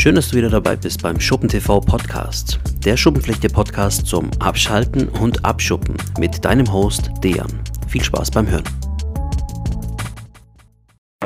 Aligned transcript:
Schön, 0.00 0.14
dass 0.14 0.28
du 0.28 0.36
wieder 0.36 0.48
dabei 0.48 0.76
bist 0.76 1.02
beim 1.02 1.18
Schuppen 1.18 1.48
TV 1.48 1.80
Podcast. 1.80 2.60
Der 2.84 2.96
Schuppenflechte 2.96 3.48
Podcast 3.48 4.06
zum 4.06 4.30
Abschalten 4.38 5.08
und 5.08 5.44
Abschuppen 5.44 5.96
mit 6.20 6.44
deinem 6.44 6.72
Host 6.72 7.10
Dejan. 7.24 7.48
Viel 7.88 8.04
Spaß 8.04 8.30
beim 8.30 8.48
Hören. 8.48 8.62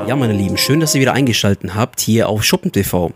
Ja, 0.06 0.16
meine 0.16 0.32
Lieben, 0.32 0.56
schön, 0.56 0.80
dass 0.80 0.94
ihr 0.94 1.02
wieder 1.02 1.12
eingeschaltet 1.12 1.74
habt 1.74 2.00
hier 2.00 2.30
auf 2.30 2.44
Schuppen 2.44 2.72
TV. 2.72 3.12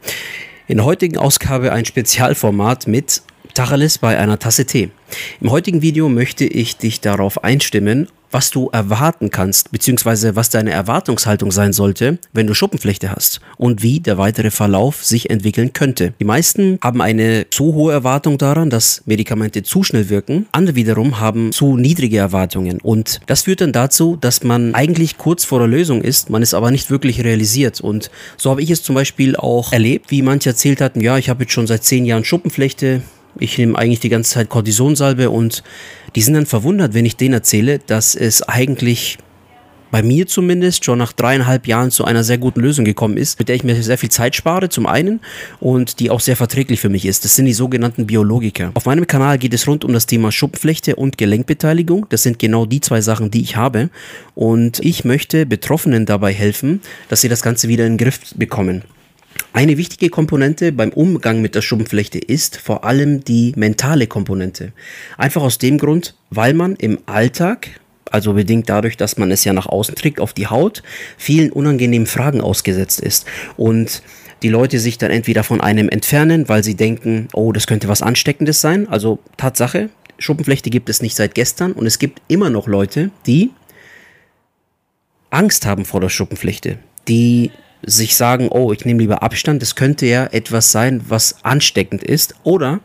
In 0.69 0.77
der 0.77 0.85
heutigen 0.85 1.17
Ausgabe 1.17 1.73
ein 1.73 1.87
Spezialformat 1.87 2.87
mit 2.87 3.23
Tacheles 3.55 3.97
bei 3.97 4.19
einer 4.19 4.39
Tasse 4.39 4.67
Tee. 4.67 4.91
Im 5.41 5.51
heutigen 5.51 5.81
Video 5.81 6.11
möchte 6.11 6.45
ich 6.45 6.77
dich 6.77 7.01
darauf 7.01 7.45
einstimmen, 7.45 8.09
was 8.37 8.51
du 8.51 8.69
erwarten 8.71 9.31
kannst, 9.31 9.73
beziehungsweise 9.73 10.37
was 10.37 10.51
deine 10.51 10.71
Erwartungshaltung 10.71 11.51
sein 11.51 11.73
sollte, 11.73 12.19
wenn 12.35 12.47
du 12.47 12.53
Schuppenflechte 12.53 13.11
hast 13.11 13.41
und 13.57 13.83
wie 13.83 13.99
der 13.99 14.19
weitere 14.19 14.51
Verlauf 14.51 15.03
sich 15.03 15.31
entwickeln 15.31 15.73
könnte. 15.73 16.13
Die 16.21 16.27
meisten 16.27 16.79
haben 16.83 17.01
eine 17.01 17.49
zu 17.49 17.73
hohe 17.73 17.95
Erwartung 17.95 18.37
daran, 18.37 18.69
dass 18.69 19.01
Medikamente 19.07 19.63
zu 19.63 19.83
schnell 19.83 20.11
wirken. 20.11 20.45
Andere 20.53 20.77
wiederum 20.77 21.19
haben 21.19 21.51
zu 21.51 21.79
niedrige 21.79 22.19
Erwartungen 22.19 22.79
und 22.83 23.23
das 23.25 23.45
führt 23.45 23.63
dann 23.63 23.73
dazu, 23.73 24.17
dass 24.17 24.43
man 24.43 24.75
eigentlich 24.75 25.17
kurz 25.17 25.47
vor 25.47 25.61
der 25.61 25.69
Lösung 25.69 26.03
ist, 26.03 26.29
man 26.29 26.43
es 26.43 26.53
aber 26.53 26.71
nicht 26.71 26.91
wirklich 26.91 27.25
realisiert 27.25 27.81
und 27.81 28.11
so 28.37 28.51
habe 28.51 28.61
ich 28.61 28.71
es 28.71 28.83
zum 28.83 28.97
Beispiel 28.97 29.35
auch 29.37 29.73
erlebt, 29.73 30.11
wie 30.11 30.21
manche 30.21 30.51
erzählt 30.51 30.83
hatten, 30.83 31.01
ja, 31.01 31.17
ich 31.17 31.31
habe 31.31 31.45
jetzt 31.45 31.55
schon 31.55 31.67
seit 31.67 31.85
zehn 31.85 32.05
Jahren 32.05 32.27
Schuppenflechte, 32.27 33.01
ich 33.39 33.59
nehme 33.59 33.79
eigentlich 33.79 34.01
die 34.01 34.09
ganze 34.09 34.35
Zeit 34.35 34.49
Cortisonsalbe 34.49 35.31
und 35.31 35.63
die 36.15 36.23
sind 36.23 36.35
dann 36.35 36.47
verwundert, 36.47 36.95
wenn 36.95 37.05
ich 37.05 37.17
denen 37.17 37.35
erzähle, 37.35 37.79
dass 37.79 38.15
es 38.15 38.43
eigentlich 38.43 39.19
bei 39.91 40.03
mir 40.03 40.27
zumindest 40.27 40.85
schon 40.85 40.99
nach 40.99 41.13
dreieinhalb 41.13 41.67
Jahren 41.67 41.91
zu 41.91 42.05
einer 42.05 42.25
sehr 42.25 42.39
guten 42.39 42.61
Lösung 42.61 42.85
gekommen 42.85 43.17
ist, 43.17 43.39
mit 43.39 43.49
der 43.49 43.57
ich 43.57 43.65
mir 43.65 43.81
sehr 43.83 43.99
viel 43.99 44.11
Zeit 44.11 44.35
spare, 44.35 44.69
zum 44.69 44.87
einen, 44.87 45.21
und 45.61 46.01
die 46.01 46.11
auch 46.11 46.21
sehr 46.21 46.37
verträglich 46.37 46.81
für 46.81 46.89
mich 46.89 47.07
ist. 47.07 47.25
Das 47.25 47.37
sind 47.37 47.47
die 47.47 47.53
sogenannten 47.53 48.07
Biologiker. 48.07 48.73
Auf 48.75 48.87
meinem 48.87 49.07
Kanal 49.07 49.39
geht 49.39 49.55
es 49.55 49.67
rund 49.67 49.85
um 49.85 49.93
das 49.93 50.07
Thema 50.07 50.33
Schuppenflechte 50.33 50.97
und 50.97 51.19
Gelenkbeteiligung. 51.19 52.07
Das 52.09 52.23
sind 52.23 52.39
genau 52.39 52.67
die 52.67 52.81
zwei 52.81 53.01
Sachen, 53.01 53.31
die 53.31 53.41
ich 53.43 53.57
habe. 53.57 53.91
Und 54.35 54.81
ich 54.81 55.05
möchte 55.05 55.47
Betroffenen 55.47 56.05
dabei 56.05 56.33
helfen, 56.33 56.81
dass 57.09 57.21
sie 57.21 57.29
das 57.29 57.43
Ganze 57.43 57.69
wieder 57.69 57.87
in 57.87 57.93
den 57.93 57.99
Griff 57.99 58.21
bekommen. 58.35 58.83
Eine 59.53 59.79
wichtige 59.79 60.11
Komponente 60.11 60.71
beim 60.73 60.91
Umgang 60.91 61.41
mit 61.41 61.55
der 61.55 61.63
Schuppenflechte 61.63 62.19
ist 62.19 62.59
vor 62.59 62.85
allem 62.85 63.25
die 63.25 63.53
mentale 63.57 64.07
Komponente. 64.07 64.73
Einfach 65.17 65.43
aus 65.43 65.59
dem 65.59 65.79
Grund, 65.79 66.15
weil 66.31 66.53
man 66.53 66.77
im 66.77 66.99
Alltag, 67.07 67.69
also 68.11 68.35
bedingt 68.35 68.69
dadurch, 68.69 68.97
dass 68.97 69.17
man 69.17 69.31
es 69.31 69.45
ja 69.45 69.53
nach 69.53 69.67
außen 69.67 69.95
trägt 69.95 70.21
auf 70.21 70.33
die 70.35 70.47
Haut, 70.47 70.83
vielen 71.17 71.51
unangenehmen 71.51 72.07
Fragen 72.07 72.41
ausgesetzt 72.41 73.01
ist. 73.01 73.27
Und 73.57 74.03
die 74.43 74.49
Leute 74.49 74.79
sich 74.79 74.99
dann 74.99 75.11
entweder 75.11 75.43
von 75.43 75.61
einem 75.61 75.89
entfernen, 75.89 76.49
weil 76.49 76.63
sie 76.63 76.75
denken, 76.75 77.29
oh, 77.33 77.53
das 77.53 77.67
könnte 77.67 77.89
was 77.89 78.03
Ansteckendes 78.03 78.61
sein. 78.61 78.87
Also 78.89 79.19
Tatsache, 79.39 79.89
Schuppenflechte 80.19 80.71
gibt 80.71 80.89
es 80.89 81.03
nicht 81.03 81.17
seit 81.17 81.35
gestern 81.35 81.73
und 81.73 81.87
es 81.87 81.99
gibt 81.99 82.21
immer 82.29 82.51
noch 82.51 82.67
Leute, 82.67 83.11
die 83.27 83.51
Angst 85.31 85.67
haben 85.67 85.85
vor 85.85 86.01
der 86.01 86.09
Schuppenflechte, 86.09 86.79
die 87.09 87.51
sich 87.85 88.17
sagen, 88.17 88.49
oh, 88.51 88.73
ich 88.73 88.85
nehme 88.85 89.01
lieber 89.01 89.23
Abstand, 89.23 89.63
das 89.63 89.75
könnte 89.75 90.07
ja 90.07 90.27
etwas 90.27 90.73
sein, 90.73 91.03
was 91.09 91.37
ansteckend 91.43 92.03
ist. 92.03 92.35
Oder 92.43 92.81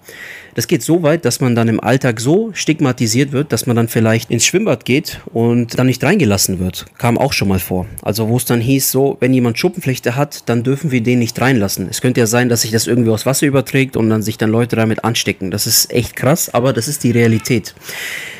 das 0.53 0.67
geht 0.67 0.83
so 0.83 1.01
weit, 1.01 1.23
dass 1.23 1.39
man 1.39 1.55
dann 1.55 1.69
im 1.69 1.79
Alltag 1.79 2.19
so 2.19 2.51
stigmatisiert 2.53 3.31
wird, 3.31 3.53
dass 3.53 3.67
man 3.67 3.75
dann 3.75 3.87
vielleicht 3.87 4.29
ins 4.29 4.45
Schwimmbad 4.45 4.83
geht 4.83 5.21
und 5.33 5.79
dann 5.79 5.87
nicht 5.87 6.03
reingelassen 6.03 6.59
wird. 6.59 6.85
Kam 6.97 7.17
auch 7.17 7.31
schon 7.31 7.47
mal 7.47 7.59
vor. 7.59 7.85
Also 8.01 8.27
wo 8.27 8.35
es 8.37 8.45
dann 8.45 8.59
hieß, 8.59 8.91
so, 8.91 9.17
wenn 9.21 9.33
jemand 9.33 9.57
Schuppenflechte 9.57 10.15
hat, 10.15 10.49
dann 10.49 10.63
dürfen 10.63 10.91
wir 10.91 11.01
den 11.01 11.19
nicht 11.19 11.39
reinlassen. 11.39 11.87
Es 11.89 12.01
könnte 12.01 12.19
ja 12.19 12.27
sein, 12.27 12.49
dass 12.49 12.61
sich 12.61 12.71
das 12.71 12.87
irgendwie 12.87 13.11
aus 13.11 13.25
Wasser 13.25 13.47
überträgt 13.47 13.95
und 13.95 14.09
dann 14.09 14.21
sich 14.21 14.37
dann 14.37 14.49
Leute 14.49 14.75
damit 14.75 15.05
anstecken. 15.05 15.51
Das 15.51 15.67
ist 15.67 15.91
echt 15.91 16.15
krass, 16.15 16.53
aber 16.53 16.73
das 16.73 16.87
ist 16.87 17.03
die 17.03 17.11
Realität. 17.11 17.73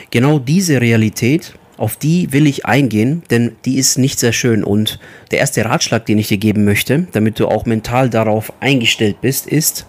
Genau 0.09 0.39
diese 0.39 0.81
Realität 0.81 1.53
auf 1.81 1.95
die 1.95 2.31
will 2.31 2.47
ich 2.47 2.65
eingehen, 2.65 3.23
denn 3.31 3.53
die 3.65 3.77
ist 3.77 3.97
nicht 3.97 4.19
sehr 4.19 4.33
schön. 4.33 4.64
Und 4.64 4.99
der 5.31 5.39
erste 5.39 5.65
Ratschlag, 5.65 6.05
den 6.05 6.19
ich 6.19 6.27
dir 6.27 6.37
geben 6.37 6.64
möchte, 6.64 7.08
damit 7.11 7.39
du 7.39 7.47
auch 7.47 7.65
mental 7.65 8.09
darauf 8.09 8.53
eingestellt 8.59 9.19
bist, 9.21 9.47
ist, 9.47 9.87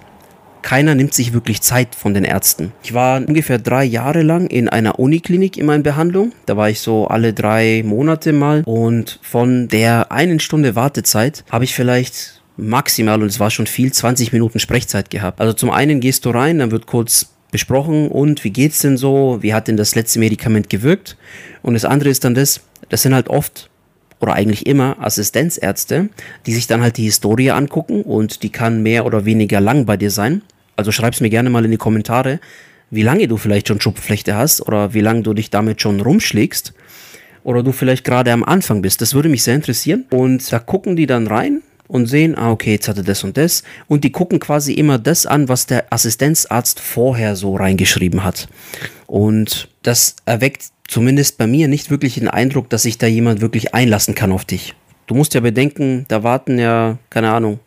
keiner 0.63 0.95
nimmt 0.95 1.13
sich 1.13 1.33
wirklich 1.33 1.61
Zeit 1.61 1.95
von 1.95 2.15
den 2.15 2.25
Ärzten. 2.25 2.73
Ich 2.83 2.95
war 2.95 3.19
ungefähr 3.19 3.59
drei 3.59 3.85
Jahre 3.85 4.23
lang 4.23 4.47
in 4.47 4.69
einer 4.69 4.99
Uniklinik 4.99 5.59
in 5.59 5.67
meiner 5.67 5.83
Behandlung. 5.83 6.33
Da 6.47 6.57
war 6.57 6.71
ich 6.71 6.81
so 6.81 7.09
alle 7.09 7.35
drei 7.35 7.83
Monate 7.85 8.33
mal. 8.33 8.63
Und 8.65 9.19
von 9.23 9.69
der 9.69 10.13
einen 10.13 10.41
Stunde 10.41 10.75
Wartezeit 10.75 11.45
habe 11.51 11.65
ich 11.65 11.75
vielleicht 11.75 12.43
maximal, 12.57 13.21
und 13.21 13.29
es 13.29 13.41
war 13.41 13.51
schon 13.51 13.67
viel, 13.67 13.93
20 13.93 14.33
Minuten 14.33 14.61
Sprechzeit 14.61 15.11
gehabt. 15.11 15.41
Also 15.41 15.53
zum 15.53 15.71
einen 15.71 16.01
gehst 16.01 16.25
du 16.25 16.31
rein, 16.31 16.61
dann 16.61 16.71
wird 16.71 16.87
kurz 16.87 17.33
besprochen 17.53 18.09
und 18.09 18.43
wie 18.43 18.51
geht's 18.51 18.81
denn 18.81 18.97
so, 18.97 19.39
wie 19.41 19.55
hat 19.55 19.69
denn 19.69 19.77
das 19.77 19.95
letzte 19.95 20.19
Medikament 20.19 20.69
gewirkt? 20.69 21.17
Und 21.63 21.75
das 21.75 21.85
andere 21.85 22.11
ist 22.11 22.25
dann 22.25 22.35
das, 22.35 22.63
das 22.89 23.03
sind 23.03 23.15
halt 23.15 23.29
oft 23.29 23.71
oder 24.19 24.33
eigentlich 24.33 24.67
immer 24.67 24.97
Assistenzärzte, 25.01 26.09
die 26.47 26.55
sich 26.55 26.67
dann 26.67 26.83
halt 26.83 26.97
die 26.97 27.05
Historie 27.05 27.51
angucken 27.51 28.03
und 28.03 28.43
die 28.43 28.51
kann 28.51 28.83
mehr 28.83 29.07
oder 29.07 29.25
weniger 29.25 29.61
lang 29.61 29.87
bei 29.87 29.97
dir 29.97 30.11
sein. 30.11 30.43
Also 30.75 30.91
schreib's 30.91 31.21
mir 31.21 31.31
gerne 31.31 31.51
mal 31.51 31.65
in 31.65 31.71
die 31.71 31.77
Kommentare, 31.77 32.41
wie 32.91 33.03
lange 33.03 33.29
du 33.29 33.37
vielleicht 33.37 33.69
schon 33.69 33.81
Schuppenflechte 33.81 34.35
hast 34.35 34.67
oder 34.67 34.95
wie 34.95 35.01
lange 35.01 35.23
du 35.23 35.35
dich 35.35 35.51
damit 35.51 35.81
schon 35.81 36.01
rumschlägst 36.01 36.73
oder 37.45 37.63
du 37.63 37.73
vielleicht 37.73 38.05
gerade 38.05 38.33
am 38.33 38.45
Anfang 38.45 38.83
bist. 38.83 39.01
Das 39.01 39.15
würde 39.15 39.29
mich 39.29 39.43
sehr 39.43 39.55
interessieren. 39.55 40.05
Und 40.11 40.53
da 40.53 40.59
gucken 40.59 40.97
die 40.97 41.07
dann 41.07 41.27
rein 41.27 41.63
und 41.93 42.07
sehen, 42.07 42.37
ah, 42.39 42.51
okay, 42.51 42.73
jetzt 42.73 42.89
hat 42.89 42.97
er 42.97 43.03
das 43.03 43.23
und 43.23 43.37
das. 43.37 43.63
Und 43.87 44.03
die 44.03 44.13
gucken 44.13 44.41
quasi 44.41 44.73
immer 44.73 44.99
das 44.99 45.27
an, 45.27 45.51
was 45.51 45.67
der 45.67 45.93
Assistenzarzt 45.93 46.81
vorher 46.81 47.37
so 47.37 47.55
reingeschrieben 47.55 48.25
hat. 48.25 48.49
Und 49.07 49.69
das 49.83 50.17
erweckt 50.25 50.71
zumindest 50.89 51.37
bei 51.37 51.47
mir 51.47 51.69
nicht 51.69 51.91
wirklich 51.91 52.15
den 52.15 52.29
Eindruck, 52.29 52.71
dass 52.71 52.85
sich 52.85 52.97
da 52.97 53.07
jemand 53.07 53.43
wirklich 53.43 53.75
einlassen 53.75 54.15
kann 54.15 54.33
auf 54.33 54.47
dich. 54.47 54.75
Du 55.07 55.15
musst 55.15 55.35
ja 55.35 55.41
bedenken, 55.41 56.07
da 56.09 56.23
warten 56.23 56.59
ja, 56.59 56.97
keine 57.11 57.31
Ahnung, 57.31 57.61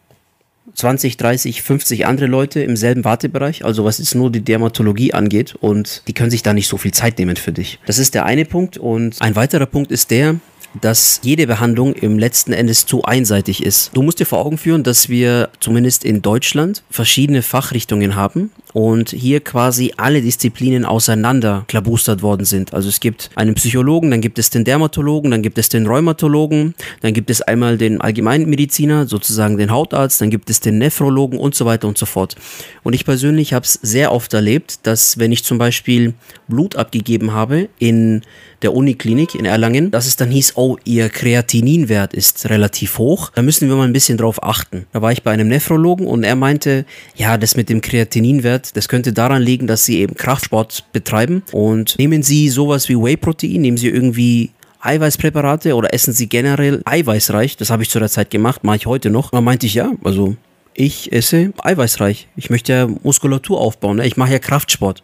20, 0.74 1.18
30, 1.18 1.62
50 1.62 2.08
andere 2.08 2.26
Leute 2.26 2.62
im 2.62 2.76
selben 2.76 3.06
Wartebereich, 3.06 3.64
also 3.64 3.86
was 3.86 4.00
jetzt 4.00 4.16
nur 4.16 4.32
die 4.32 4.42
Dermatologie 4.42 5.14
angeht 5.14 5.54
und 5.54 6.02
die 6.08 6.14
können 6.14 6.32
sich 6.32 6.42
da 6.42 6.54
nicht 6.54 6.68
so 6.68 6.78
viel 6.78 6.92
Zeit 6.92 7.20
nehmen 7.20 7.36
für 7.36 7.52
dich. 7.52 7.80
Das 7.86 8.00
ist 8.00 8.16
der 8.16 8.26
eine 8.26 8.46
Punkt 8.46 8.80
und 8.80 9.22
ein 9.22 9.36
weiterer 9.36 9.68
Punkt 9.68 9.92
ist 9.92 10.10
der, 10.10 10.40
dass 10.82 11.20
jede 11.24 11.48
Behandlung 11.48 11.94
im 11.94 12.20
letzten 12.20 12.54
Endes 12.54 12.86
zu 12.86 13.04
einseitig 13.04 13.64
ist. 13.64 13.92
Du 13.94 14.02
musst 14.02 14.20
dir 14.20 14.26
vor 14.26 14.46
Augen 14.46 14.58
führen, 14.58 14.84
dass 14.84 15.10
wir 15.10 15.50
zumindest 15.60 16.06
in 16.06 16.22
Deutschland 16.22 16.84
verschiedene 16.90 17.42
Fachrichtungen 17.42 18.16
haben 18.16 18.52
und 18.74 19.12
hier 19.12 19.40
quasi 19.40 19.94
alle 19.96 20.22
Disziplinen 20.22 20.84
auseinander 20.84 21.64
klabustert 21.68 22.22
worden 22.22 22.46
sind. 22.46 22.74
Also 22.74 22.90
es 22.90 23.00
gibt 23.00 23.30
einen 23.36 23.56
Psychologen, 23.56 24.12
dann 24.12 24.20
gibt 24.20 24.38
es 24.38 24.50
den 24.50 24.66
Dermatologen, 24.66 25.32
dann 25.32 25.42
gibt 25.42 25.58
es 25.58 25.70
den 25.70 25.88
Rheumatologen, 25.88 26.76
dann 27.02 27.14
gibt 27.14 27.30
es 27.30 27.42
einmal 27.42 27.78
den 27.78 28.02
Allgemeinmediziner, 28.02 29.08
sozusagen 29.08 29.58
den 29.58 29.72
Hautarzt, 29.72 30.20
dann 30.20 30.30
gibt 30.30 30.50
es 30.50 30.60
den 30.60 30.78
Nephrologen 30.78 31.40
und 31.40 31.56
so 31.56 31.66
weiter 31.66 31.88
und 31.88 31.98
so 31.98 32.06
fort. 32.06 32.36
Und 32.84 32.94
ich 32.94 33.06
persönlich 33.06 33.54
habe 33.54 33.64
es 33.64 33.80
sehr 33.82 34.12
oft 34.12 34.34
erlebt, 34.34 34.80
dass 34.84 35.18
wenn 35.18 35.32
ich 35.32 35.46
zum 35.46 35.58
Beispiel 35.58 36.14
Blut 36.50 36.76
abgegeben 36.76 37.32
habe 37.32 37.70
in 37.80 38.22
der 38.62 38.74
Uniklinik 38.74 39.36
in 39.36 39.46
Erlangen, 39.46 39.92
dass 39.92 40.08
es 40.08 40.16
dann 40.16 40.32
hieß, 40.32 40.54
oh, 40.56 40.65
ihr 40.84 41.10
Kreatininwert 41.10 42.14
ist 42.14 42.50
relativ 42.50 42.98
hoch, 42.98 43.32
da 43.34 43.42
müssen 43.42 43.70
wir 43.70 43.76
mal 43.76 43.88
ein 43.88 43.94
bisschen 43.94 44.18
drauf 44.18 44.44
achten. 44.44 44.86
Da 44.92 45.02
war 45.02 45.12
ich 45.12 45.24
bei 45.24 45.32
einem 45.32 45.48
Nephrologen 45.48 46.08
und 46.08 46.24
er 46.24 46.36
meinte, 46.36 46.86
ja, 47.16 47.38
das 47.38 47.56
mit 47.56 47.70
dem 47.70 47.82
Kreatininwert, 47.82 48.76
das 48.76 48.88
könnte 48.88 49.14
daran 49.14 49.42
liegen, 49.42 49.68
dass 49.68 49.86
sie 49.86 50.00
eben 50.00 50.16
Kraftsport 50.16 50.86
betreiben 50.92 51.44
und 51.52 51.98
nehmen 51.98 52.24
sie 52.24 52.50
sowas 52.50 52.90
wie 52.90 52.96
Whey-Protein, 52.96 53.62
nehmen 53.62 53.78
sie 53.78 53.90
irgendwie 53.90 54.52
Eiweißpräparate 54.82 55.76
oder 55.76 55.94
essen 55.94 56.14
sie 56.14 56.28
generell 56.28 56.82
eiweißreich? 56.86 57.58
Das 57.58 57.70
habe 57.70 57.84
ich 57.84 57.90
zu 57.90 58.00
der 58.00 58.10
Zeit 58.10 58.30
gemacht, 58.30 58.64
mache 58.64 58.78
ich 58.78 58.86
heute 58.86 59.10
noch. 59.10 59.32
Da 59.32 59.42
meinte 59.42 59.66
ich 59.66 59.74
ja, 59.74 59.92
also 60.04 60.36
ich 60.74 61.12
esse 61.12 61.54
eiweißreich. 61.64 62.28
Ich 62.36 62.50
möchte 62.50 62.74
ja 62.74 62.88
Muskulatur 62.88 63.60
aufbauen, 63.60 63.98
ne? 63.98 64.06
ich 64.06 64.18
mache 64.18 64.34
ja 64.34 64.40
Kraftsport. 64.40 65.02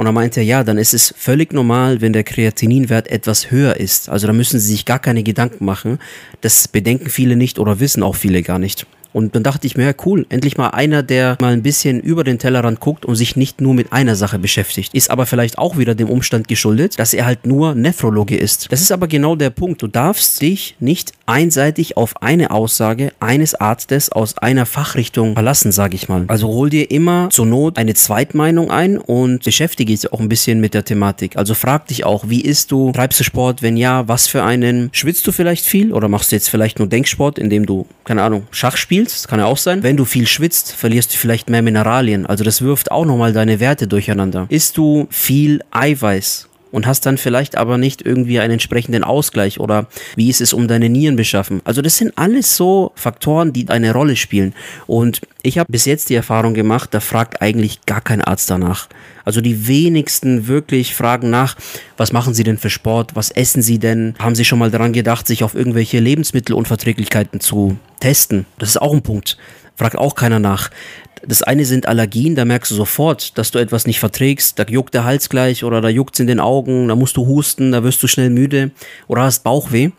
Und 0.00 0.06
er 0.06 0.12
meinte, 0.12 0.40
ja, 0.40 0.64
dann 0.64 0.78
ist 0.78 0.94
es 0.94 1.12
völlig 1.14 1.52
normal, 1.52 2.00
wenn 2.00 2.14
der 2.14 2.24
Kreatininwert 2.24 3.08
etwas 3.08 3.50
höher 3.50 3.76
ist. 3.76 4.08
Also 4.08 4.26
da 4.26 4.32
müssen 4.32 4.58
Sie 4.58 4.68
sich 4.72 4.86
gar 4.86 4.98
keine 4.98 5.22
Gedanken 5.22 5.66
machen. 5.66 5.98
Das 6.40 6.68
bedenken 6.68 7.10
viele 7.10 7.36
nicht 7.36 7.58
oder 7.58 7.80
wissen 7.80 8.02
auch 8.02 8.16
viele 8.16 8.42
gar 8.42 8.58
nicht. 8.58 8.86
Und 9.12 9.34
dann 9.34 9.42
dachte 9.42 9.66
ich 9.66 9.76
mir, 9.76 9.84
ja 9.84 9.92
cool, 10.04 10.26
endlich 10.28 10.56
mal 10.56 10.68
einer, 10.68 11.02
der 11.02 11.36
mal 11.40 11.52
ein 11.52 11.62
bisschen 11.62 12.00
über 12.00 12.24
den 12.24 12.38
Tellerrand 12.38 12.80
guckt 12.80 13.04
und 13.04 13.16
sich 13.16 13.36
nicht 13.36 13.60
nur 13.60 13.74
mit 13.74 13.92
einer 13.92 14.16
Sache 14.16 14.38
beschäftigt. 14.38 14.94
Ist 14.94 15.10
aber 15.10 15.26
vielleicht 15.26 15.58
auch 15.58 15.76
wieder 15.76 15.94
dem 15.94 16.08
Umstand 16.08 16.48
geschuldet, 16.48 16.98
dass 16.98 17.14
er 17.14 17.26
halt 17.26 17.46
nur 17.46 17.74
Nephrologe 17.74 18.36
ist. 18.36 18.70
Das 18.70 18.80
ist 18.80 18.92
aber 18.92 19.08
genau 19.08 19.36
der 19.36 19.50
Punkt. 19.50 19.82
Du 19.82 19.86
darfst 19.86 20.40
dich 20.40 20.76
nicht 20.80 21.12
einseitig 21.26 21.96
auf 21.96 22.22
eine 22.22 22.50
Aussage 22.50 23.12
eines 23.20 23.54
Arztes 23.54 24.10
aus 24.10 24.38
einer 24.38 24.66
Fachrichtung 24.66 25.34
verlassen, 25.34 25.72
sage 25.72 25.94
ich 25.94 26.08
mal. 26.08 26.24
Also 26.28 26.48
hol 26.48 26.70
dir 26.70 26.90
immer 26.90 27.28
zur 27.30 27.46
Not 27.46 27.78
eine 27.78 27.94
Zweitmeinung 27.94 28.70
ein 28.70 28.98
und 28.98 29.44
beschäftige 29.44 29.92
dich 29.92 30.12
auch 30.12 30.20
ein 30.20 30.28
bisschen 30.28 30.60
mit 30.60 30.74
der 30.74 30.84
Thematik. 30.84 31.36
Also 31.36 31.54
frag 31.54 31.86
dich 31.88 32.04
auch, 32.04 32.24
wie 32.28 32.40
isst 32.40 32.70
du? 32.70 32.92
Treibst 32.92 33.20
du 33.20 33.24
Sport? 33.24 33.62
Wenn 33.62 33.76
ja, 33.76 34.08
was 34.08 34.26
für 34.26 34.42
einen? 34.42 34.90
Schwitzt 34.92 35.26
du 35.26 35.32
vielleicht 35.32 35.64
viel 35.64 35.92
oder 35.92 36.08
machst 36.08 36.32
du 36.32 36.36
jetzt 36.36 36.48
vielleicht 36.48 36.78
nur 36.78 36.88
Denksport, 36.88 37.38
indem 37.38 37.66
du, 37.66 37.86
keine 38.04 38.22
Ahnung, 38.22 38.46
Schach 38.50 38.76
spielst? 38.76 38.99
Spielst, 39.00 39.28
kann 39.28 39.40
ja 39.40 39.46
auch 39.46 39.56
sein. 39.56 39.82
Wenn 39.82 39.96
du 39.96 40.04
viel 40.04 40.26
schwitzt, 40.26 40.72
verlierst 40.72 41.14
du 41.14 41.18
vielleicht 41.18 41.48
mehr 41.48 41.62
Mineralien. 41.62 42.26
Also 42.26 42.44
das 42.44 42.62
wirft 42.62 42.90
auch 42.90 43.04
nochmal 43.04 43.32
deine 43.32 43.60
Werte 43.60 43.86
durcheinander. 43.88 44.46
Isst 44.48 44.76
du 44.76 45.06
viel 45.10 45.60
Eiweiß, 45.70 46.48
und 46.70 46.86
hast 46.86 47.06
dann 47.06 47.18
vielleicht 47.18 47.56
aber 47.56 47.78
nicht 47.78 48.02
irgendwie 48.02 48.40
einen 48.40 48.54
entsprechenden 48.54 49.04
Ausgleich 49.04 49.60
oder 49.60 49.86
wie 50.16 50.28
ist 50.28 50.40
es 50.40 50.52
um 50.52 50.68
deine 50.68 50.88
Nieren 50.88 51.16
beschaffen. 51.16 51.60
Also 51.64 51.82
das 51.82 51.96
sind 51.96 52.12
alles 52.16 52.56
so 52.56 52.92
Faktoren, 52.94 53.52
die 53.52 53.68
eine 53.68 53.92
Rolle 53.92 54.16
spielen. 54.16 54.54
Und 54.86 55.20
ich 55.42 55.58
habe 55.58 55.70
bis 55.70 55.84
jetzt 55.84 56.10
die 56.10 56.14
Erfahrung 56.14 56.54
gemacht, 56.54 56.90
da 56.92 57.00
fragt 57.00 57.42
eigentlich 57.42 57.80
gar 57.86 58.00
kein 58.00 58.22
Arzt 58.22 58.50
danach. 58.50 58.88
Also 59.24 59.40
die 59.40 59.66
wenigsten 59.66 60.46
wirklich 60.48 60.94
fragen 60.94 61.30
nach, 61.30 61.56
was 61.96 62.12
machen 62.12 62.34
Sie 62.34 62.42
denn 62.42 62.58
für 62.58 62.70
Sport, 62.70 63.14
was 63.14 63.30
essen 63.30 63.62
Sie 63.62 63.78
denn? 63.78 64.14
Haben 64.18 64.34
Sie 64.34 64.44
schon 64.44 64.58
mal 64.58 64.70
daran 64.70 64.92
gedacht, 64.92 65.26
sich 65.26 65.44
auf 65.44 65.54
irgendwelche 65.54 66.00
Lebensmittelunverträglichkeiten 66.00 67.40
zu 67.40 67.76
testen? 68.00 68.46
Das 68.58 68.70
ist 68.70 68.80
auch 68.80 68.92
ein 68.92 69.02
Punkt. 69.02 69.36
Fragt 69.76 69.96
auch 69.96 70.14
keiner 70.14 70.40
nach. 70.40 70.70
Das 71.26 71.42
eine 71.42 71.66
sind 71.66 71.86
Allergien, 71.86 72.34
da 72.34 72.44
merkst 72.44 72.70
du 72.70 72.74
sofort, 72.74 73.36
dass 73.36 73.50
du 73.50 73.58
etwas 73.58 73.86
nicht 73.86 74.00
verträgst. 74.00 74.58
Da 74.58 74.64
juckt 74.64 74.94
der 74.94 75.04
Hals 75.04 75.28
gleich 75.28 75.64
oder 75.64 75.80
da 75.80 75.88
juckt 75.88 76.14
es 76.14 76.20
in 76.20 76.26
den 76.26 76.40
Augen, 76.40 76.88
da 76.88 76.96
musst 76.96 77.16
du 77.16 77.26
husten, 77.26 77.72
da 77.72 77.84
wirst 77.84 78.02
du 78.02 78.06
schnell 78.06 78.30
müde 78.30 78.70
oder 79.06 79.22
hast 79.22 79.44
Bauchweh. 79.44 79.90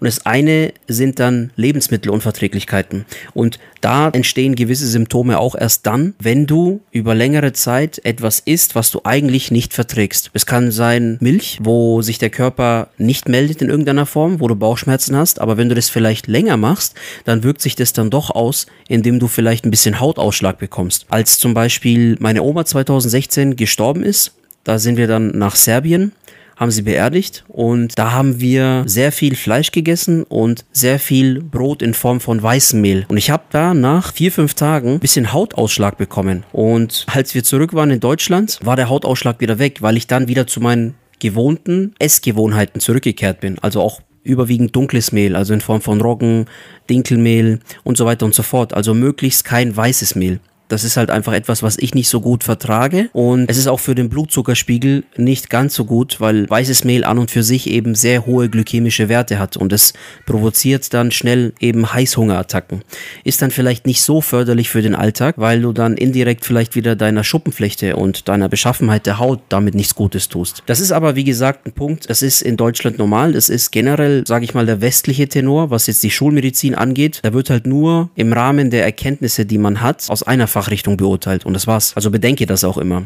Und 0.00 0.04
das 0.04 0.26
eine 0.26 0.74
sind 0.86 1.18
dann 1.18 1.50
Lebensmittelunverträglichkeiten. 1.56 3.06
Und 3.32 3.58
da 3.86 4.08
entstehen 4.08 4.56
gewisse 4.56 4.88
Symptome 4.88 5.38
auch 5.38 5.54
erst 5.54 5.86
dann, 5.86 6.14
wenn 6.18 6.48
du 6.48 6.80
über 6.90 7.14
längere 7.14 7.52
Zeit 7.52 8.04
etwas 8.04 8.40
isst, 8.40 8.74
was 8.74 8.90
du 8.90 9.02
eigentlich 9.04 9.52
nicht 9.52 9.72
verträgst. 9.72 10.30
Es 10.32 10.44
kann 10.44 10.72
sein 10.72 11.18
Milch, 11.20 11.60
wo 11.62 12.02
sich 12.02 12.18
der 12.18 12.30
Körper 12.30 12.88
nicht 12.98 13.28
meldet 13.28 13.62
in 13.62 13.68
irgendeiner 13.68 14.04
Form, 14.04 14.40
wo 14.40 14.48
du 14.48 14.56
Bauchschmerzen 14.56 15.14
hast, 15.14 15.40
aber 15.40 15.56
wenn 15.56 15.68
du 15.68 15.76
das 15.76 15.88
vielleicht 15.88 16.26
länger 16.26 16.56
machst, 16.56 16.96
dann 17.26 17.44
wirkt 17.44 17.62
sich 17.62 17.76
das 17.76 17.92
dann 17.92 18.10
doch 18.10 18.30
aus, 18.30 18.66
indem 18.88 19.20
du 19.20 19.28
vielleicht 19.28 19.64
ein 19.64 19.70
bisschen 19.70 20.00
Hautausschlag 20.00 20.58
bekommst. 20.58 21.06
Als 21.08 21.38
zum 21.38 21.54
Beispiel 21.54 22.16
meine 22.18 22.42
Oma 22.42 22.64
2016 22.64 23.54
gestorben 23.54 24.02
ist, 24.02 24.32
da 24.64 24.80
sind 24.80 24.96
wir 24.96 25.06
dann 25.06 25.28
nach 25.38 25.54
Serbien 25.54 26.10
haben 26.56 26.70
sie 26.70 26.82
beerdigt 26.82 27.44
und 27.48 27.98
da 27.98 28.12
haben 28.12 28.40
wir 28.40 28.84
sehr 28.86 29.12
viel 29.12 29.36
Fleisch 29.36 29.70
gegessen 29.72 30.24
und 30.24 30.64
sehr 30.72 30.98
viel 30.98 31.42
Brot 31.42 31.82
in 31.82 31.94
Form 31.94 32.20
von 32.20 32.42
weißem 32.42 32.80
Mehl. 32.80 33.04
Und 33.08 33.18
ich 33.18 33.30
habe 33.30 33.44
da 33.50 33.74
nach 33.74 34.12
vier, 34.12 34.32
fünf 34.32 34.54
Tagen 34.54 34.94
ein 34.94 35.00
bisschen 35.00 35.32
Hautausschlag 35.32 35.98
bekommen. 35.98 36.44
Und 36.52 37.06
als 37.12 37.34
wir 37.34 37.44
zurück 37.44 37.74
waren 37.74 37.90
in 37.90 38.00
Deutschland, 38.00 38.58
war 38.62 38.76
der 38.76 38.88
Hautausschlag 38.88 39.40
wieder 39.40 39.58
weg, 39.58 39.82
weil 39.82 39.96
ich 39.96 40.06
dann 40.06 40.28
wieder 40.28 40.46
zu 40.46 40.60
meinen 40.60 40.94
gewohnten 41.18 41.94
Essgewohnheiten 41.98 42.80
zurückgekehrt 42.80 43.40
bin. 43.40 43.58
Also 43.60 43.80
auch 43.80 44.00
überwiegend 44.22 44.74
dunkles 44.74 45.12
Mehl, 45.12 45.36
also 45.36 45.54
in 45.54 45.60
Form 45.60 45.80
von 45.80 46.00
Roggen, 46.00 46.46
Dinkelmehl 46.90 47.60
und 47.84 47.96
so 47.96 48.06
weiter 48.06 48.26
und 48.26 48.34
so 48.34 48.42
fort. 48.42 48.74
Also 48.74 48.92
möglichst 48.92 49.44
kein 49.44 49.76
weißes 49.76 50.14
Mehl. 50.14 50.40
Das 50.68 50.84
ist 50.84 50.96
halt 50.96 51.10
einfach 51.10 51.32
etwas, 51.32 51.62
was 51.62 51.78
ich 51.78 51.94
nicht 51.94 52.08
so 52.08 52.20
gut 52.20 52.44
vertrage. 52.44 53.08
Und 53.12 53.48
es 53.50 53.56
ist 53.56 53.66
auch 53.66 53.80
für 53.80 53.94
den 53.94 54.08
Blutzuckerspiegel 54.08 55.04
nicht 55.16 55.50
ganz 55.50 55.74
so 55.74 55.84
gut, 55.84 56.20
weil 56.20 56.48
weißes 56.48 56.84
Mehl 56.84 57.04
an 57.04 57.18
und 57.18 57.30
für 57.30 57.42
sich 57.42 57.68
eben 57.70 57.94
sehr 57.94 58.26
hohe 58.26 58.48
glykämische 58.48 59.08
Werte 59.08 59.38
hat. 59.38 59.56
Und 59.56 59.72
es 59.72 59.92
provoziert 60.26 60.92
dann 60.92 61.10
schnell 61.10 61.52
eben 61.60 61.92
Heißhungerattacken. 61.92 62.82
Ist 63.24 63.42
dann 63.42 63.50
vielleicht 63.50 63.86
nicht 63.86 64.02
so 64.02 64.20
förderlich 64.20 64.68
für 64.68 64.82
den 64.82 64.94
Alltag, 64.94 65.36
weil 65.38 65.62
du 65.62 65.72
dann 65.72 65.96
indirekt 65.96 66.44
vielleicht 66.44 66.74
wieder 66.74 66.96
deiner 66.96 67.24
Schuppenflechte 67.24 67.96
und 67.96 68.28
deiner 68.28 68.48
Beschaffenheit 68.48 69.06
der 69.06 69.18
Haut 69.18 69.40
damit 69.48 69.74
nichts 69.74 69.94
Gutes 69.94 70.28
tust. 70.28 70.62
Das 70.66 70.80
ist 70.80 70.92
aber, 70.92 71.16
wie 71.16 71.24
gesagt, 71.24 71.66
ein 71.66 71.72
Punkt. 71.72 72.10
Das 72.10 72.22
ist 72.22 72.42
in 72.42 72.56
Deutschland 72.56 72.98
normal. 72.98 73.32
Das 73.32 73.48
ist 73.48 73.70
generell, 73.70 74.24
sage 74.26 74.44
ich 74.44 74.54
mal, 74.54 74.66
der 74.66 74.80
westliche 74.80 75.28
Tenor, 75.28 75.70
was 75.70 75.86
jetzt 75.86 76.02
die 76.02 76.10
Schulmedizin 76.10 76.74
angeht. 76.74 77.20
Da 77.22 77.32
wird 77.32 77.50
halt 77.50 77.66
nur 77.66 78.10
im 78.14 78.32
Rahmen 78.32 78.70
der 78.70 78.84
Erkenntnisse, 78.84 79.46
die 79.46 79.58
man 79.58 79.80
hat, 79.80 80.06
aus 80.08 80.22
einer 80.22 80.46
Fachrichtung 80.56 80.96
beurteilt 80.96 81.44
und 81.44 81.52
das 81.52 81.66
war's. 81.66 81.92
Also 81.96 82.10
bedenke 82.10 82.46
das 82.46 82.64
auch 82.64 82.78
immer. 82.78 83.02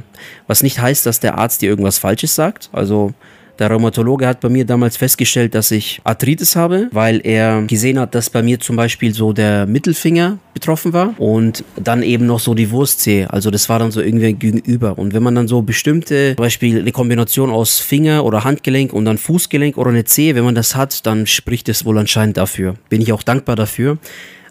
Was 0.46 0.62
nicht 0.62 0.78
heißt, 0.78 1.04
dass 1.04 1.18
der 1.18 1.36
Arzt 1.36 1.62
dir 1.62 1.68
irgendwas 1.68 1.98
Falsches 1.98 2.36
sagt. 2.36 2.70
Also 2.70 3.12
der 3.58 3.68
Rheumatologe 3.72 4.24
hat 4.24 4.38
bei 4.38 4.48
mir 4.48 4.64
damals 4.64 4.96
festgestellt, 4.96 5.56
dass 5.56 5.72
ich 5.72 6.00
Arthritis 6.04 6.54
habe, 6.54 6.88
weil 6.92 7.20
er 7.24 7.62
gesehen 7.62 7.98
hat, 7.98 8.14
dass 8.14 8.30
bei 8.30 8.40
mir 8.40 8.60
zum 8.60 8.76
Beispiel 8.76 9.12
so 9.12 9.32
der 9.32 9.66
Mittelfinger 9.66 10.38
betroffen 10.54 10.92
war 10.92 11.18
und 11.18 11.64
dann 11.74 12.04
eben 12.04 12.24
noch 12.24 12.38
so 12.38 12.54
die 12.54 12.70
Wurstzehe. 12.70 13.28
Also 13.30 13.50
das 13.50 13.68
war 13.68 13.80
dann 13.80 13.90
so 13.90 14.00
irgendwie 14.00 14.32
gegenüber. 14.32 14.96
Und 14.96 15.12
wenn 15.12 15.24
man 15.24 15.34
dann 15.34 15.48
so 15.48 15.60
bestimmte, 15.60 16.34
zum 16.36 16.44
Beispiel 16.44 16.78
eine 16.78 16.92
Kombination 16.92 17.50
aus 17.50 17.80
Finger 17.80 18.24
oder 18.24 18.44
Handgelenk 18.44 18.92
und 18.92 19.04
dann 19.06 19.18
Fußgelenk 19.18 19.76
oder 19.76 19.90
eine 19.90 20.04
Zehe, 20.04 20.36
wenn 20.36 20.44
man 20.44 20.54
das 20.54 20.76
hat, 20.76 21.04
dann 21.04 21.26
spricht 21.26 21.68
es 21.68 21.84
wohl 21.84 21.98
anscheinend 21.98 22.36
dafür. 22.36 22.76
Bin 22.88 23.02
ich 23.02 23.12
auch 23.12 23.24
dankbar 23.24 23.56
dafür. 23.56 23.98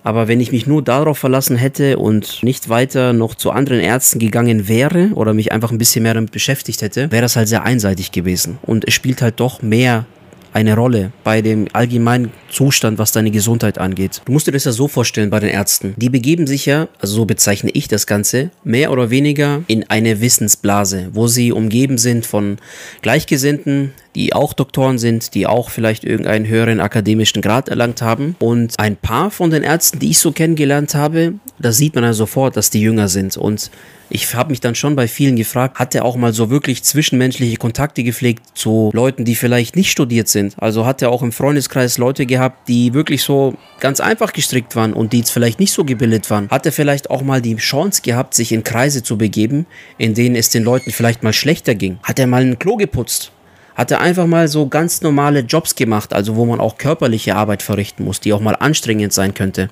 Aber 0.03 0.27
wenn 0.27 0.39
ich 0.39 0.51
mich 0.51 0.67
nur 0.67 0.81
darauf 0.81 1.17
verlassen 1.17 1.57
hätte 1.57 1.97
und 1.97 2.41
nicht 2.43 2.69
weiter 2.69 3.13
noch 3.13 3.35
zu 3.35 3.51
anderen 3.51 3.81
Ärzten 3.81 4.19
gegangen 4.19 4.67
wäre 4.67 5.11
oder 5.15 5.33
mich 5.33 5.51
einfach 5.51 5.71
ein 5.71 5.77
bisschen 5.77 6.03
mehr 6.03 6.13
damit 6.13 6.31
beschäftigt 6.31 6.81
hätte, 6.81 7.11
wäre 7.11 7.21
das 7.21 7.35
halt 7.35 7.47
sehr 7.47 7.63
einseitig 7.63 8.11
gewesen. 8.11 8.57
Und 8.61 8.87
es 8.87 8.93
spielt 8.93 9.21
halt 9.21 9.39
doch 9.39 9.61
mehr 9.61 10.05
eine 10.53 10.75
Rolle 10.75 11.11
bei 11.23 11.41
dem 11.41 11.67
allgemeinen 11.73 12.31
Zustand, 12.49 12.97
was 12.97 13.11
deine 13.11 13.31
Gesundheit 13.31 13.77
angeht. 13.77 14.21
Du 14.25 14.31
musst 14.31 14.47
dir 14.47 14.51
das 14.51 14.65
ja 14.65 14.71
so 14.71 14.87
vorstellen 14.87 15.29
bei 15.29 15.39
den 15.39 15.49
Ärzten. 15.49 15.93
Die 15.97 16.09
begeben 16.09 16.47
sich 16.47 16.65
ja, 16.65 16.87
also 16.99 17.15
so 17.15 17.25
bezeichne 17.25 17.71
ich 17.71 17.87
das 17.87 18.07
Ganze, 18.07 18.49
mehr 18.63 18.91
oder 18.91 19.09
weniger 19.09 19.63
in 19.67 19.89
eine 19.89 20.21
Wissensblase, 20.21 21.09
wo 21.13 21.27
sie 21.27 21.51
umgeben 21.51 21.97
sind 21.97 22.25
von 22.25 22.57
Gleichgesinnten, 23.01 23.93
die 24.15 24.33
auch 24.33 24.53
Doktoren 24.53 24.97
sind, 24.97 25.33
die 25.35 25.47
auch 25.47 25.69
vielleicht 25.69 26.03
irgendeinen 26.03 26.47
höheren 26.47 26.79
akademischen 26.79 27.41
Grad 27.41 27.69
erlangt 27.69 28.01
haben. 28.01 28.35
Und 28.39 28.73
ein 28.79 28.95
paar 28.95 29.31
von 29.31 29.51
den 29.51 29.63
Ärzten, 29.63 29.99
die 29.99 30.09
ich 30.09 30.19
so 30.19 30.31
kennengelernt 30.31 30.95
habe, 30.95 31.33
da 31.59 31.71
sieht 31.71 31.95
man 31.95 32.03
ja 32.03 32.13
sofort, 32.13 32.57
dass 32.57 32.69
die 32.69 32.81
jünger 32.81 33.07
sind. 33.07 33.37
Und 33.37 33.69
ich 34.09 34.33
habe 34.33 34.49
mich 34.49 34.61
dann 34.61 34.75
schon 34.75 34.95
bei 34.95 35.07
vielen 35.07 35.35
gefragt, 35.35 35.77
hat 35.79 35.95
er 35.95 36.05
auch 36.05 36.15
mal 36.15 36.33
so 36.33 36.49
wirklich 36.49 36.83
zwischenmenschliche 36.83 37.57
Kontakte 37.57 38.03
gepflegt 38.03 38.57
zu 38.57 38.89
Leuten, 38.93 39.25
die 39.25 39.35
vielleicht 39.35 39.75
nicht 39.75 39.91
studiert 39.91 40.27
sind? 40.27 40.55
Also 40.57 40.85
hat 40.85 41.01
er 41.01 41.11
auch 41.11 41.21
im 41.21 41.31
Freundeskreis 41.31 41.97
Leute 41.97 42.25
gehabt, 42.25 42.67
die 42.67 42.93
wirklich 42.93 43.23
so 43.23 43.55
ganz 43.79 43.99
einfach 43.99 44.33
gestrickt 44.33 44.75
waren 44.75 44.93
und 44.93 45.13
die 45.13 45.19
jetzt 45.19 45.31
vielleicht 45.31 45.59
nicht 45.59 45.71
so 45.71 45.83
gebildet 45.83 46.29
waren? 46.29 46.49
Hat 46.49 46.65
er 46.65 46.71
vielleicht 46.71 47.09
auch 47.09 47.21
mal 47.21 47.41
die 47.41 47.55
Chance 47.55 48.01
gehabt, 48.01 48.33
sich 48.33 48.51
in 48.51 48.63
Kreise 48.63 49.03
zu 49.03 49.17
begeben, 49.17 49.65
in 49.97 50.13
denen 50.13 50.35
es 50.35 50.49
den 50.49 50.63
Leuten 50.63 50.91
vielleicht 50.91 51.23
mal 51.23 51.33
schlechter 51.33 51.75
ging? 51.75 51.99
Hat 52.03 52.19
er 52.19 52.27
mal 52.27 52.41
ein 52.41 52.59
Klo 52.59 52.75
geputzt? 52.77 53.31
Hat 53.79 53.91
er 53.91 54.01
einfach 54.01 54.27
mal 54.27 54.49
so 54.49 54.67
ganz 54.67 55.01
normale 55.01 55.39
Jobs 55.39 55.73
gemacht, 55.73 56.11
also 56.11 56.35
wo 56.35 56.45
man 56.45 56.59
auch 56.59 56.77
körperliche 56.77 57.37
Arbeit 57.37 57.63
verrichten 57.63 58.03
muss, 58.03 58.19
die 58.19 58.33
auch 58.33 58.41
mal 58.41 58.55
anstrengend 58.55 59.13
sein 59.13 59.33
könnte. 59.33 59.69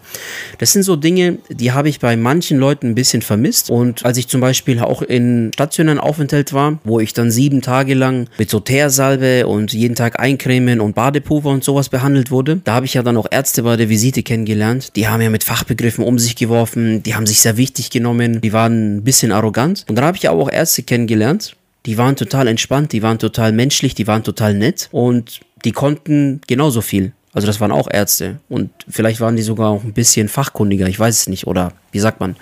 Das 0.60 0.72
sind 0.72 0.84
so 0.84 0.96
Dinge, 0.96 1.40
die 1.50 1.74
habe 1.74 1.90
ich 1.90 2.00
bei 2.00 2.16
manchen 2.16 2.58
Leuten 2.58 2.88
ein 2.88 2.96
bisschen 2.96 3.22
vermisst. 3.22 3.70
Und 3.70 4.06
als 4.06 4.18
ich 4.18 4.30
zum 4.30 4.40
Beispiel 4.40 4.80
auch 4.80 5.02
in 5.02 5.52
stationären 5.54 6.00
Aufenthalt 6.00 6.54
war, 6.54 6.80
wo 6.86 7.02
ich 7.02 7.14
dann 7.14 7.32
sieben 7.32 7.62
Tage 7.62 7.96
lang 7.96 8.30
mit 8.38 8.50
so 8.50 8.62
Teersalbe 8.62 9.46
und 9.46 9.74
jeden 9.74 9.96
Tag 9.96 10.22
Eincremen 10.22 10.80
und 10.80 10.96
Badepulver 10.96 11.50
und 11.50 11.66
sowas 11.66 11.90
behandelt 11.90 12.32
wurde, 12.32 12.62
da 12.64 12.76
habe 12.76 12.86
ich 12.86 12.94
ja 12.94 13.04
dann 13.04 13.18
auch 13.18 13.28
Ärzte 13.30 13.64
bei 13.64 13.76
der 13.76 13.90
Visite 13.90 14.24
kennengelernt. 14.24 14.96
Die 14.96 15.10
haben 15.10 15.22
ja 15.22 15.30
mit 15.30 15.44
Fachbegriffen 15.44 16.06
um 16.06 16.18
sich 16.18 16.38
geworfen, 16.38 17.04
die 17.04 17.14
haben 17.14 17.28
sich 17.28 17.42
sehr 17.42 17.58
wichtig 17.58 17.90
genommen, 17.90 18.40
die 18.40 18.54
waren 18.54 18.96
ein 18.96 19.04
bisschen 19.04 19.34
arrogant. 19.34 19.84
Und 19.90 19.98
dann 19.98 20.06
habe 20.06 20.16
ich 20.16 20.24
ja 20.24 20.32
auch 20.32 20.50
Ärzte 20.50 20.84
kennengelernt, 20.84 21.58
die 21.88 21.98
waren 21.98 22.18
total 22.18 22.48
entspannt, 22.48 22.92
die 22.92 23.02
waren 23.02 23.18
total 23.18 23.54
menschlich, 23.54 23.96
die 23.96 24.08
waren 24.08 24.22
total 24.22 24.54
nett 24.54 24.90
und 24.92 25.40
die 25.64 25.72
konnten 25.72 26.42
genauso 26.46 26.82
viel. 26.82 27.14
Also 27.34 27.48
das 27.48 27.62
waren 27.62 27.72
auch 27.72 27.88
Ärzte 27.90 28.40
und 28.50 28.70
vielleicht 28.90 29.22
waren 29.22 29.38
die 29.38 29.42
sogar 29.42 29.70
auch 29.70 29.84
ein 29.84 29.94
bisschen 29.94 30.28
fachkundiger, 30.28 30.88
ich 30.88 31.00
weiß 31.00 31.18
es 31.18 31.30
nicht. 31.30 31.48
Oder 31.48 31.72
wie 31.92 32.00
sagt 32.00 32.20
man? 32.20 32.36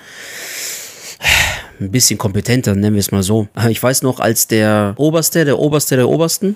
Ein 1.79 1.91
bisschen 1.91 2.17
kompetenter, 2.17 2.73
nennen 2.73 2.95
wir 2.95 3.01
es 3.01 3.11
mal 3.11 3.21
so. 3.21 3.47
Ich 3.69 3.83
weiß 3.83 4.01
noch, 4.01 4.19
als 4.19 4.47
der 4.47 4.95
Oberste, 4.97 5.45
der 5.45 5.59
Oberste 5.59 5.95
der 5.95 6.09
Obersten, 6.09 6.55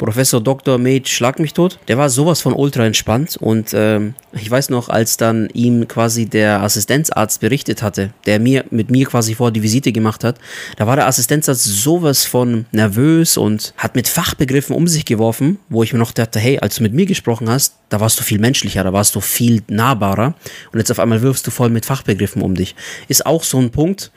Professor 0.00 0.40
Dr. 0.40 0.78
Mate 0.78 1.10
Schlag 1.10 1.38
mich 1.38 1.52
tot. 1.52 1.78
Der 1.86 1.98
war 1.98 2.08
sowas 2.08 2.40
von 2.40 2.54
ultra 2.54 2.86
entspannt 2.86 3.36
und 3.36 3.72
ähm, 3.74 4.14
ich 4.32 4.50
weiß 4.50 4.70
noch, 4.70 4.88
als 4.88 5.18
dann 5.18 5.50
ihm 5.52 5.86
quasi 5.88 6.24
der 6.24 6.62
Assistenzarzt 6.62 7.40
berichtet 7.40 7.82
hatte, 7.82 8.14
der 8.24 8.40
mir 8.40 8.64
mit 8.70 8.90
mir 8.90 9.04
quasi 9.04 9.34
vor 9.34 9.50
die 9.50 9.62
Visite 9.62 9.92
gemacht 9.92 10.24
hat, 10.24 10.38
da 10.78 10.86
war 10.86 10.96
der 10.96 11.06
Assistenzarzt 11.06 11.64
sowas 11.64 12.24
von 12.24 12.64
nervös 12.72 13.36
und 13.36 13.74
hat 13.76 13.94
mit 13.94 14.08
Fachbegriffen 14.08 14.74
um 14.74 14.88
sich 14.88 15.04
geworfen, 15.04 15.58
wo 15.68 15.82
ich 15.82 15.92
mir 15.92 15.98
noch 15.98 16.12
dachte, 16.12 16.40
hey, 16.40 16.58
als 16.58 16.76
du 16.76 16.82
mit 16.82 16.94
mir 16.94 17.04
gesprochen 17.04 17.50
hast, 17.50 17.74
da 17.90 18.00
warst 18.00 18.18
du 18.18 18.24
viel 18.24 18.38
menschlicher, 18.38 18.82
da 18.82 18.94
warst 18.94 19.14
du 19.14 19.20
viel 19.20 19.62
nahbarer 19.68 20.34
und 20.72 20.78
jetzt 20.78 20.90
auf 20.90 20.98
einmal 20.98 21.20
wirfst 21.20 21.46
du 21.46 21.50
voll 21.50 21.68
mit 21.68 21.84
Fachbegriffen 21.84 22.40
um 22.40 22.54
dich. 22.54 22.74
Ist 23.08 23.26
auch 23.26 23.44
so 23.44 23.58
ein 23.58 23.70
Punkt, 23.70 24.10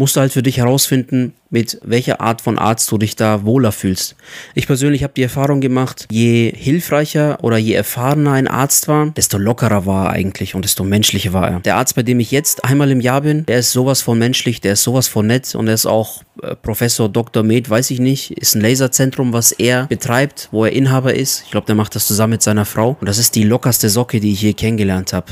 musst 0.00 0.16
du 0.16 0.20
halt 0.20 0.32
für 0.32 0.42
dich 0.42 0.56
herausfinden, 0.56 1.34
mit 1.50 1.78
welcher 1.84 2.22
Art 2.22 2.40
von 2.40 2.58
Arzt 2.58 2.90
du 2.90 2.96
dich 2.96 3.16
da 3.16 3.44
wohler 3.44 3.70
fühlst. 3.70 4.16
Ich 4.54 4.66
persönlich 4.66 5.02
habe 5.02 5.12
die 5.14 5.22
Erfahrung 5.22 5.60
gemacht, 5.60 6.06
je 6.10 6.50
hilfreicher 6.56 7.36
oder 7.42 7.58
je 7.58 7.74
erfahrener 7.74 8.32
ein 8.32 8.48
Arzt 8.48 8.88
war, 8.88 9.10
desto 9.10 9.36
lockerer 9.36 9.84
war 9.84 10.06
er 10.06 10.12
eigentlich 10.12 10.54
und 10.54 10.64
desto 10.64 10.84
menschlicher 10.84 11.34
war 11.34 11.50
er. 11.50 11.60
Der 11.60 11.76
Arzt, 11.76 11.96
bei 11.96 12.02
dem 12.02 12.18
ich 12.18 12.30
jetzt 12.30 12.64
einmal 12.64 12.90
im 12.90 13.02
Jahr 13.02 13.20
bin, 13.20 13.44
der 13.44 13.58
ist 13.58 13.72
sowas 13.72 14.00
von 14.00 14.18
menschlich, 14.18 14.62
der 14.62 14.72
ist 14.72 14.84
sowas 14.84 15.06
von 15.06 15.26
nett 15.26 15.54
und 15.54 15.68
er 15.68 15.74
ist 15.74 15.84
auch 15.84 16.22
äh, 16.42 16.56
Professor 16.56 17.10
Dr. 17.10 17.42
Med, 17.42 17.68
weiß 17.68 17.90
ich 17.90 18.00
nicht, 18.00 18.30
ist 18.30 18.54
ein 18.54 18.62
Laserzentrum, 18.62 19.34
was 19.34 19.52
er 19.52 19.86
betreibt, 19.86 20.48
wo 20.50 20.64
er 20.64 20.72
Inhaber 20.72 21.12
ist. 21.12 21.42
Ich 21.44 21.50
glaube, 21.50 21.66
der 21.66 21.74
macht 21.74 21.94
das 21.94 22.06
zusammen 22.06 22.32
mit 22.32 22.42
seiner 22.42 22.64
Frau 22.64 22.96
und 22.98 23.06
das 23.06 23.18
ist 23.18 23.34
die 23.34 23.44
lockerste 23.44 23.90
Socke, 23.90 24.18
die 24.18 24.32
ich 24.32 24.40
je 24.40 24.54
kennengelernt 24.54 25.12
habe. 25.12 25.30